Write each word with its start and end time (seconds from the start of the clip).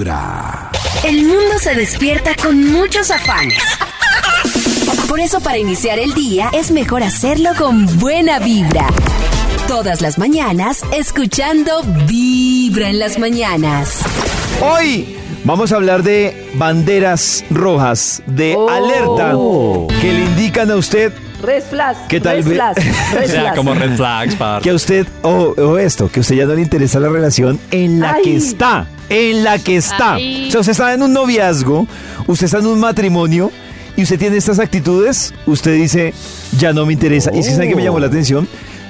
Vibra. 0.00 0.70
El 1.04 1.22
mundo 1.22 1.58
se 1.58 1.74
despierta 1.74 2.32
con 2.34 2.70
muchos 2.70 3.10
afanes. 3.10 3.62
Por 5.08 5.20
eso 5.20 5.40
para 5.40 5.56
iniciar 5.56 5.98
el 5.98 6.12
día 6.12 6.50
es 6.52 6.70
mejor 6.70 7.02
hacerlo 7.02 7.50
con 7.56 7.86
buena 7.98 8.38
vibra. 8.38 8.88
Todas 9.66 10.02
las 10.02 10.18
mañanas 10.18 10.82
escuchando 10.92 11.82
Vibra 12.06 12.90
en 12.90 12.98
las 12.98 13.18
mañanas. 13.18 14.00
Hoy 14.60 15.16
vamos 15.44 15.72
a 15.72 15.76
hablar 15.76 16.02
de 16.02 16.46
banderas 16.54 17.42
rojas 17.50 18.22
de 18.26 18.54
Oh. 18.54 18.68
alerta 18.68 19.98
que 20.02 20.12
le 20.12 20.24
indican 20.26 20.70
a 20.72 20.76
usted 20.76 21.10
Red 21.42 21.62
flash. 21.70 21.96
¿Qué 22.08 22.20
tal 22.20 22.36
Red 22.38 22.44
ve- 22.48 22.54
flash. 22.56 22.76
Red 23.14 23.24
O 23.24 23.28
sea, 23.28 23.54
como 23.54 23.72
red 23.74 23.96
flags, 23.96 24.34
par. 24.36 24.60
que 24.62 24.70
a 24.70 24.74
usted 24.74 25.06
o, 25.22 25.54
o 25.56 25.78
esto, 25.78 26.10
que 26.10 26.20
a 26.20 26.22
usted 26.22 26.34
ya 26.36 26.44
no 26.44 26.54
le 26.54 26.60
interesa 26.62 26.98
la 27.00 27.08
relación 27.08 27.58
en 27.70 28.00
la 28.00 28.12
Ay. 28.14 28.22
que 28.24 28.36
está, 28.36 28.86
en 29.08 29.44
la 29.44 29.58
que 29.58 29.76
está. 29.76 30.14
Ay. 30.14 30.48
O 30.48 30.50
sea, 30.50 30.60
usted 30.60 30.72
está 30.72 30.94
en 30.94 31.02
un 31.02 31.12
noviazgo, 31.12 31.86
usted 32.26 32.46
está 32.46 32.58
en 32.58 32.66
un 32.66 32.80
matrimonio 32.80 33.50
y 33.96 34.02
usted 34.02 34.18
tiene 34.18 34.36
estas 34.36 34.58
actitudes, 34.58 35.32
usted 35.46 35.74
dice, 35.74 36.12
ya 36.58 36.72
no 36.72 36.86
me 36.86 36.92
interesa. 36.92 37.30
Y 37.34 37.40
es 37.40 37.46
que 37.46 37.54
sabe 37.54 37.68
que 37.68 37.76
me 37.76 37.82
llamó 37.82 37.98
la 37.98 38.08
atención. 38.08 38.46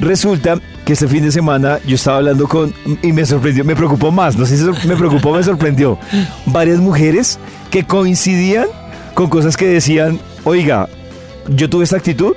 Resulta 0.00 0.58
que 0.84 0.94
este 0.94 1.08
fin 1.08 1.22
de 1.22 1.32
semana 1.32 1.78
yo 1.86 1.96
estaba 1.96 2.18
hablando 2.18 2.48
con, 2.48 2.72
y 3.02 3.12
me 3.12 3.24
sorprendió, 3.26 3.64
me 3.64 3.76
preocupó 3.76 4.10
más, 4.10 4.36
no 4.36 4.46
sé 4.46 4.56
si 4.56 4.88
me 4.88 4.96
preocupó 4.96 5.30
o 5.30 5.36
me 5.36 5.42
sorprendió, 5.42 5.98
varias 6.46 6.78
mujeres 6.78 7.38
que 7.70 7.84
coincidían 7.84 8.66
con 9.14 9.28
cosas 9.28 9.58
que 9.58 9.66
decían, 9.66 10.18
oiga, 10.44 10.88
yo 11.48 11.68
tuve 11.68 11.84
esta 11.84 11.96
actitud 11.96 12.34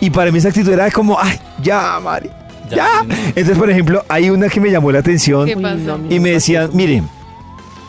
y 0.00 0.10
para 0.10 0.30
mí 0.30 0.38
esa 0.38 0.48
actitud 0.48 0.72
era 0.72 0.90
como, 0.92 1.18
ay, 1.20 1.38
ya, 1.60 1.98
Mari, 2.00 2.30
ya. 2.76 2.76
Ya, 2.76 3.02
no. 3.04 3.14
Entonces, 3.14 3.58
por 3.58 3.70
ejemplo, 3.70 4.04
hay 4.08 4.30
una 4.30 4.48
que 4.48 4.60
me 4.60 4.70
llamó 4.70 4.90
la 4.92 4.98
atención 5.00 5.46
¿Qué 5.46 5.56
Uy, 5.56 5.62
pasó? 5.62 5.98
no, 5.98 6.12
y 6.12 6.18
me 6.20 6.30
decían, 6.30 6.70
miren, 6.72 7.08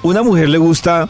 una 0.03 0.21
mujer 0.23 0.49
le 0.49 0.57
gusta 0.57 1.07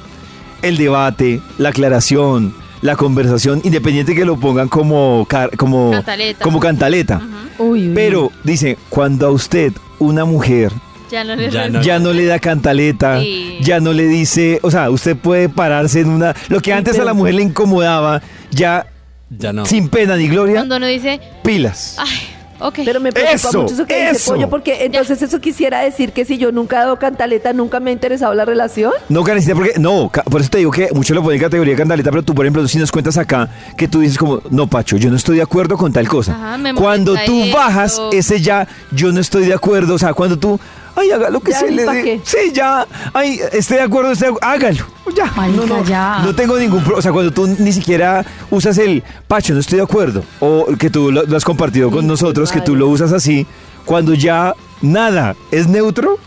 el 0.62 0.78
debate, 0.78 1.42
la 1.58 1.70
aclaración, 1.70 2.54
la 2.82 2.96
conversación, 2.96 3.62
independiente 3.64 4.16
que 4.16 4.26
lo 4.26 4.38
pongan 4.40 4.68
como, 4.70 5.28
como 5.58 5.92
Cantaleta. 5.92 6.44
Como 6.44 6.60
cantaleta. 6.60 7.22
Uy, 7.58 7.88
uy. 7.90 7.92
Pero, 7.96 8.32
dice, 8.44 8.78
cuando 8.90 9.28
a 9.28 9.32
usted, 9.32 9.74
una 10.00 10.26
mujer, 10.26 10.72
Ya 11.12 11.24
no 11.24 11.36
le 11.36 11.44
Ya 11.52 11.62
respondo. 11.64 11.80
no. 11.80 11.86
ya 11.86 12.00
no 12.00 12.12
le 12.14 12.26
da 12.26 12.40
cantaleta, 12.40 13.20
Sí. 13.22 13.58
ya 13.62 13.80
no 13.80 13.94
le 13.94 14.08
dice, 14.08 14.60
o 14.64 14.72
sea, 14.72 14.90
usted 14.90 15.16
puede 15.16 15.48
pararse 15.50 16.00
en 16.02 16.10
una... 16.10 16.34
Lo 16.50 16.60
que 16.60 16.72
Sí, 16.72 16.78
antes 16.78 16.98
a 17.00 17.04
la 17.06 17.14
mujer 17.14 17.36
le 17.36 17.44
incomodaba, 17.44 18.22
ya 18.52 18.88
Ya 19.30 19.54
no. 19.54 19.66
sin 19.66 19.90
pena 19.90 20.16
ni 20.18 20.28
gloria, 20.28 20.56
Cuando 20.56 20.78
uno 20.78 20.88
dice, 20.88 21.20
pilas. 21.44 21.98
ay, 22.00 22.10
ok. 22.60 22.80
Pero 22.86 23.00
me 23.00 23.12
preocupa 23.12 23.36
Eso, 23.36 23.62
mucho 23.62 23.74
eso 23.74 23.86
que 23.86 24.04
eso. 24.06 24.14
dice 24.14 24.32
Pollo, 24.32 24.50
porque 24.50 24.86
entonces 24.86 25.22
eso 25.22 25.40
quisiera 25.42 25.82
decir 25.82 26.12
que 26.14 26.26
si 26.26 26.38
yo 26.38 26.52
nunca 26.52 26.78
he 26.78 26.80
dado 26.80 26.98
cantaleta, 27.00 27.54
nunca 27.54 27.80
me 27.80 27.90
ha 27.92 27.94
interesado 27.94 28.34
la 28.34 28.46
relación. 28.46 28.94
No, 29.10 29.24
Karencita, 29.24 29.56
porque 29.56 29.74
no, 29.80 30.10
ca- 30.10 30.24
por 30.24 30.42
eso 30.42 30.50
te 30.50 30.60
digo 30.60 30.72
que 30.72 30.90
muchos 30.94 31.16
lo 31.16 31.22
ponen 31.24 31.38
en 31.38 31.44
categoría 31.44 31.74
de 31.74 31.78
cantaleta, 31.78 32.10
pero 32.12 32.24
tú, 32.24 32.34
por 32.36 32.46
ejemplo, 32.46 32.68
si 32.68 32.78
nos 32.80 32.92
cuentas 32.92 33.18
acá 33.18 33.50
que 33.78 33.88
tú 33.88 34.00
dices 34.00 34.18
como, 34.18 34.42
no, 34.50 34.68
Pacho, 34.68 34.98
yo 34.98 35.10
no 35.10 35.16
estoy 35.18 35.38
de 35.38 35.44
acuerdo 35.44 35.78
con 35.78 35.92
tal 35.94 36.08
cosa. 36.08 36.34
Ajá, 36.34 36.58
me 36.58 36.74
cuando 36.74 37.14
molesta 37.14 37.32
tú 37.32 37.44
esto. 37.44 37.58
bajas 37.58 38.02
ese 38.12 38.42
ya, 38.42 38.68
yo 38.92 39.12
no 39.12 39.20
estoy 39.20 39.46
de 39.46 39.54
acuerdo, 39.54 39.96
o 39.96 40.00
sea, 40.00 40.14
cuando 40.14 40.38
tú, 40.38 40.60
ay, 40.96 41.12
haga 41.12 41.30
lo 41.30 41.40
que 41.42 41.52
Ya, 41.52 41.60
se 41.60 41.68
¿y 41.72 41.76
le 41.76 41.86
pa' 41.86 41.94
dé. 41.94 42.04
qué? 42.04 42.22
Sí, 42.24 42.52
ya, 42.54 42.88
ay, 43.14 43.40
esté 43.52 43.76
de 43.76 43.82
acuerdo, 43.82 44.12
esté 44.12 44.26
de 44.26 44.32
acu- 44.34 44.40
hágalo, 44.42 44.86
ya. 45.16 45.32
Marica, 45.36 45.58
no, 45.58 45.66
no, 45.66 45.84
ya. 45.84 46.22
no 46.24 46.36
tengo 46.36 46.58
ningún 46.58 46.80
problema, 46.80 47.00
o 47.00 47.02
sea, 47.02 47.12
cuando 47.12 47.32
tú 47.32 47.48
ni 47.60 47.72
siquiera 47.72 48.26
usas 48.50 48.78
el, 48.78 49.04
Pacho, 49.28 49.54
no 49.54 49.60
estoy 49.60 49.78
de 49.78 49.84
acuerdo, 49.84 50.24
o 50.40 50.68
que 50.78 50.90
tú 50.90 51.12
lo, 51.12 51.24
lo 51.24 51.38
has 51.38 51.46
compartido 51.46 51.90
con 51.92 52.02
Sí, 52.02 52.08
nosotros, 52.08 52.52
que 52.52 52.62
tú 52.62 52.76
lo 52.76 52.88
usas 52.88 53.12
así, 53.14 53.46
cuando 53.86 54.14
ya 54.14 54.54
nada 54.82 55.36
es 55.52 55.68
neutro, 55.68 56.18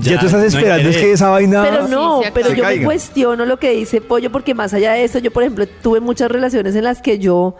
ya, 0.00 0.12
Ya, 0.12 0.20
tú 0.20 0.26
estás 0.26 0.40
no 0.40 0.46
esperando 0.46 0.88
es 0.88 0.96
que 0.96 1.12
esa 1.12 1.28
vaina... 1.30 1.62
Pero 1.62 1.88
no, 1.88 2.20
pero 2.32 2.52
yo 2.52 2.64
me 2.64 2.84
cuestiono 2.84 3.44
lo 3.44 3.58
que 3.58 3.70
dice 3.72 4.00
Pollo, 4.00 4.30
porque 4.30 4.54
más 4.54 4.72
allá 4.72 4.92
de 4.92 5.04
eso, 5.04 5.18
yo, 5.18 5.32
por 5.32 5.42
ejemplo, 5.42 5.66
tuve 5.82 6.00
muchas 6.00 6.30
relaciones 6.30 6.76
en 6.76 6.84
las 6.84 7.02
que 7.02 7.18
yo, 7.18 7.56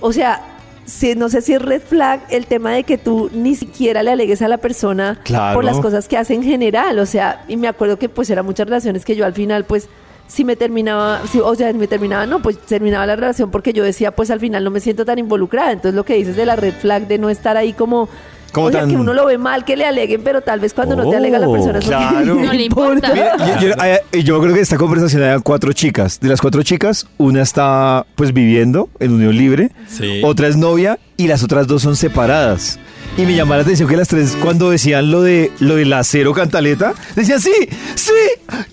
o 0.00 0.12
sea, 0.12 0.42
si, 0.84 1.14
no 1.14 1.28
sé 1.28 1.42
si 1.42 1.52
es 1.52 1.62
red 1.62 1.82
flag 1.82 2.22
el 2.30 2.46
tema 2.46 2.72
de 2.72 2.84
que 2.84 2.98
tú 2.98 3.30
ni 3.32 3.54
siquiera 3.54 4.02
le 4.02 4.12
alegues 4.12 4.42
a 4.42 4.48
la 4.48 4.58
persona 4.58 5.18
Claro. 5.24 5.54
por 5.54 5.64
las 5.64 5.78
cosas 5.78 6.08
que 6.08 6.16
hace 6.16 6.34
en 6.34 6.42
general, 6.42 6.98
o 6.98 7.06
sea, 7.06 7.44
y 7.48 7.56
me 7.56 7.68
acuerdo 7.68 7.98
que 7.98 8.08
pues 8.08 8.30
eran 8.30 8.46
muchas 8.46 8.66
relaciones 8.66 9.04
que 9.04 9.14
yo 9.16 9.24
al 9.24 9.34
final 9.34 9.64
pues 9.64 9.88
si 10.28 10.44
me 10.44 10.56
terminaba, 10.56 11.20
si, 11.30 11.38
o 11.40 11.54
sea, 11.54 11.72
me 11.72 11.86
terminaba, 11.86 12.26
no, 12.26 12.40
pues 12.40 12.58
terminaba 12.58 13.06
la 13.06 13.16
relación 13.16 13.50
porque 13.50 13.72
yo 13.72 13.84
decía, 13.84 14.10
pues 14.10 14.30
al 14.30 14.40
final 14.40 14.64
no 14.64 14.70
me 14.70 14.80
siento 14.80 15.04
tan 15.04 15.18
involucrada. 15.18 15.72
Entonces 15.72 15.94
lo 15.94 16.04
que 16.04 16.14
dices 16.14 16.36
de 16.36 16.46
la 16.46 16.56
red 16.56 16.74
flag 16.74 17.06
de 17.06 17.18
no 17.18 17.30
estar 17.30 17.56
ahí 17.56 17.72
como, 17.72 18.08
Como 18.52 18.66
o 18.68 18.70
sea, 18.70 18.80
tan- 18.80 18.90
que 18.90 18.96
uno 18.96 19.12
lo 19.14 19.26
ve 19.26 19.38
mal 19.38 19.64
que 19.64 19.76
le 19.76 19.84
aleguen, 19.84 20.22
pero 20.24 20.40
tal 20.40 20.60
vez 20.60 20.72
cuando 20.74 20.96
no 20.96 21.08
te 21.10 21.16
alega 21.16 21.38
la 21.38 21.48
Oh, 21.48 21.52
persona 21.52 21.78
es 21.78 21.84
porque 21.84 21.98
claro. 22.08 22.34
No 22.42 22.52
le 22.52 22.62
importa. 22.64 23.12
Mira, 23.12 23.36
yo, 23.60 23.68
yo- 23.68 23.74
eh, 23.84 24.22
yo 24.22 24.40
creo 24.40 24.54
que 24.54 24.60
esta 24.60 24.76
conversación 24.76 25.22
era 25.22 25.38
cuatro 25.40 25.72
chicas. 25.72 26.18
De 26.20 26.28
las 26.28 26.40
cuatro 26.40 26.62
chicas, 26.62 27.06
una 27.18 27.42
está 27.42 28.06
pues 28.14 28.32
viviendo 28.32 28.88
en 28.98 29.12
unión 29.12 29.36
libre, 29.36 29.70
Sí. 29.88 30.20
otra 30.24 30.48
es 30.48 30.56
novia 30.56 30.98
y 31.16 31.28
las 31.28 31.42
otras 31.42 31.66
dos 31.66 31.82
son 31.82 31.96
separadas. 31.96 32.78
Y 33.18 33.22
me 33.24 33.34
llamó 33.34 33.54
la 33.54 33.62
atención 33.62 33.88
que 33.88 33.96
las 33.96 34.08
tres, 34.08 34.36
cuando 34.42 34.68
decían 34.68 35.10
lo 35.10 35.22
de 35.22 35.50
lo 35.60 35.76
de 35.76 35.86
la 35.86 36.04
cero 36.04 36.34
cantaleta, 36.34 36.92
decían, 37.14 37.40
sí, 37.40 37.50
sí, 37.94 38.12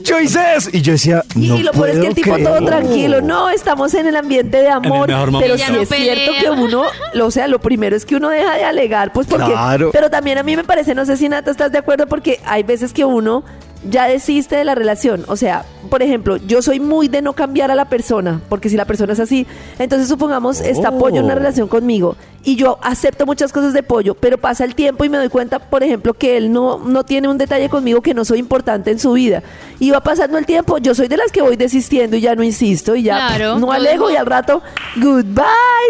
yo 0.02 0.20
hice 0.20 0.40
eso. 0.58 0.70
Y 0.74 0.82
yo 0.82 0.92
decía, 0.92 1.24
no 1.36 1.58
y 1.58 1.64
lo 1.64 1.72
peor 1.72 1.90
es 1.92 2.00
que 2.00 2.08
el 2.08 2.14
tipo 2.14 2.32
puedo 2.32 2.44
todo 2.50 2.58
creer". 2.58 2.84
tranquilo, 2.84 3.22
no, 3.22 3.50
estamos 3.50 3.94
en 3.94 4.06
el 4.08 4.18
ambiente 4.18 4.58
de 4.58 4.70
amor, 4.70 5.08
pero 5.40 5.58
sí 5.58 5.64
no 5.72 5.80
es 5.80 5.88
cierto 5.88 6.32
que 6.42 6.50
uno, 6.50 6.84
lo- 7.14 7.26
o 7.28 7.32
sea, 7.32 7.48
lo 7.48 7.60
primero 7.60 7.96
es 7.96 8.04
que 8.06 8.18
uno 8.18 8.28
deja 8.30 8.56
de 8.56 8.66
alegar, 8.66 9.14
pues 9.14 9.28
porque, 9.28 9.46
Claro. 9.46 9.92
pero 9.94 10.10
también 10.10 10.38
a 10.38 10.44
mí 10.44 10.58
me 10.58 10.66
parece, 10.66 10.94
no 10.94 11.06
sé 11.06 11.16
si 11.16 11.30
Nata 11.30 11.50
estás 11.50 11.72
de 11.72 11.78
acuerdo, 11.78 12.08
porque 12.08 12.42
hay 12.46 12.64
veces 12.64 12.92
que 12.92 13.06
uno 13.06 13.46
ya 13.90 14.08
desiste 14.08 14.56
de 14.56 14.64
la 14.64 14.76
relación, 14.76 15.26
o 15.28 15.36
sea, 15.36 15.66
por 15.90 16.02
ejemplo, 16.02 16.38
yo 16.38 16.62
soy 16.62 16.80
muy 16.80 17.08
de 17.08 17.22
no 17.22 17.34
cambiar 17.34 17.70
a 17.72 17.76
la 17.76 17.86
persona, 17.86 18.42
porque 18.50 18.70
si 18.70 18.78
la 18.78 18.86
persona 18.86 19.14
es 19.14 19.20
así, 19.20 19.46
entonces 19.80 20.08
supongamos 20.08 20.62
está 20.62 20.92
Pollo 20.92 21.18
en 21.18 21.26
una 21.26 21.34
Oh. 21.34 21.38
relación 21.38 21.68
conmigo 21.68 22.16
y 22.46 22.56
yo 22.56 22.78
acepto 22.82 23.26
muchas 23.26 23.52
cosas 23.54 23.74
de 23.74 23.84
Pollo, 23.84 24.16
pero 24.16 24.38
pasa 24.38 24.64
el 24.66 24.76
tiempo 24.76 25.06
y 25.06 25.10
me 25.10 25.18
doy 25.18 25.30
cuenta, 25.30 25.60
por 25.60 25.84
ejemplo, 25.84 26.14
que 26.14 26.36
él 26.38 26.52
no, 26.52 26.78
no 26.80 27.04
tiene 27.04 27.28
un 27.28 27.38
detalle 27.38 27.70
conmigo 27.70 28.02
que 28.02 28.14
no 28.14 28.26
soy 28.26 28.40
importante 28.40 28.92
en 28.92 29.00
su 29.00 29.14
vida. 29.14 29.44
Y 29.80 29.92
va 29.92 30.02
pasando 30.02 30.38
el 30.38 30.46
tiempo, 30.46 30.78
yo 30.78 30.94
soy 30.96 31.08
de 31.08 31.18
las 31.18 31.32
que 31.32 31.42
voy 31.42 31.56
desistiendo 31.56 32.16
y 32.18 32.22
ya 32.22 32.36
no 32.36 32.44
insisto 32.44 32.96
y 32.96 33.04
ya 33.04 33.28
Claro, 33.28 33.60
no 33.60 33.72
alego 33.72 34.08
digo- 34.08 34.12
y 34.12 34.16
al 34.18 34.26
rato, 34.26 34.62
goodbye. 34.98 35.44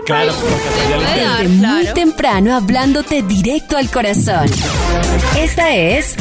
Claro, 0.06 0.32
bye". 0.34 0.42
porque 0.42 0.56
puede 1.06 1.24
dar, 1.24 1.38
Desde 1.38 1.50
muy 1.50 1.60
claro. 1.82 1.94
temprano 1.94 2.56
hablándote 2.56 3.22
directo 3.24 3.78
al 3.78 3.90
corazón. 3.90 4.46
Esta 5.40 5.74
es 5.76 6.16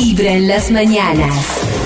Vibra 0.00 0.38
las 0.38 0.70
mañanas. 0.70 1.77